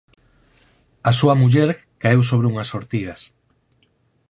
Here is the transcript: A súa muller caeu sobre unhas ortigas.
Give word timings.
A 1.09 1.11
súa 1.19 1.35
muller 1.41 1.69
caeu 2.01 2.21
sobre 2.29 2.49
unhas 2.51 2.69
ortigas. 2.79 3.21